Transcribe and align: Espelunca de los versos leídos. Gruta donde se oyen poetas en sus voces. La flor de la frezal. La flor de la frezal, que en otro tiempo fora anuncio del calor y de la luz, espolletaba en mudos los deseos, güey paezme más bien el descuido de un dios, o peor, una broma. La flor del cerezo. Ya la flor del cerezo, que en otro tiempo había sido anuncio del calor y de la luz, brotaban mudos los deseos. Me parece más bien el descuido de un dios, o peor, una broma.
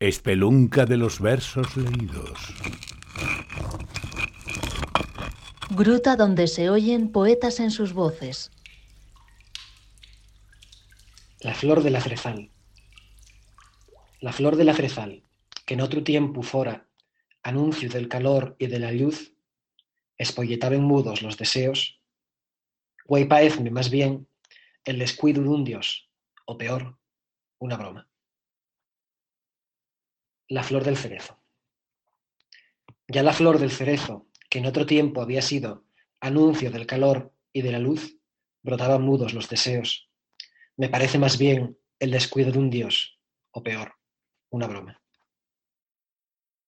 Espelunca 0.00 0.86
de 0.86 0.96
los 0.96 1.20
versos 1.20 1.76
leídos. 1.76 2.54
Gruta 5.68 6.16
donde 6.16 6.46
se 6.46 6.70
oyen 6.70 7.12
poetas 7.12 7.60
en 7.60 7.70
sus 7.70 7.92
voces. 7.92 8.50
La 11.40 11.52
flor 11.52 11.82
de 11.82 11.90
la 11.90 12.00
frezal. 12.00 12.50
La 14.22 14.32
flor 14.32 14.56
de 14.56 14.64
la 14.64 14.72
frezal, 14.72 15.22
que 15.66 15.74
en 15.74 15.82
otro 15.82 16.02
tiempo 16.02 16.42
fora 16.42 16.88
anuncio 17.42 17.90
del 17.90 18.08
calor 18.08 18.56
y 18.58 18.68
de 18.68 18.78
la 18.78 18.92
luz, 18.92 19.34
espolletaba 20.16 20.76
en 20.76 20.82
mudos 20.82 21.20
los 21.20 21.36
deseos, 21.36 22.00
güey 23.04 23.26
paezme 23.26 23.70
más 23.70 23.90
bien 23.90 24.26
el 24.82 24.98
descuido 24.98 25.42
de 25.42 25.50
un 25.50 25.62
dios, 25.62 26.08
o 26.46 26.56
peor, 26.56 26.96
una 27.58 27.76
broma. 27.76 28.09
La 30.50 30.64
flor 30.64 30.82
del 30.82 30.96
cerezo. 30.96 31.38
Ya 33.06 33.22
la 33.22 33.32
flor 33.32 33.60
del 33.60 33.70
cerezo, 33.70 34.26
que 34.48 34.58
en 34.58 34.66
otro 34.66 34.84
tiempo 34.84 35.22
había 35.22 35.42
sido 35.42 35.84
anuncio 36.20 36.72
del 36.72 36.88
calor 36.88 37.32
y 37.52 37.62
de 37.62 37.70
la 37.70 37.78
luz, 37.78 38.16
brotaban 38.60 39.02
mudos 39.02 39.32
los 39.32 39.48
deseos. 39.48 40.10
Me 40.76 40.88
parece 40.88 41.20
más 41.20 41.38
bien 41.38 41.78
el 42.00 42.10
descuido 42.10 42.50
de 42.50 42.58
un 42.58 42.68
dios, 42.68 43.20
o 43.52 43.62
peor, 43.62 43.94
una 44.50 44.66
broma. 44.66 45.00